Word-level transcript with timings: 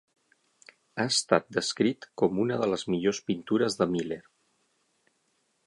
Ha 0.69 1.05
estat 1.11 1.51
descrit 1.57 2.07
com 2.21 2.41
una 2.45 2.59
de 2.63 2.69
les 2.71 2.87
millors 2.95 3.21
pintures 3.29 3.77
de 3.83 3.89
Miller. 3.93 4.21